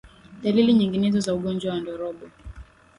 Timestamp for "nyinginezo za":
0.73-1.33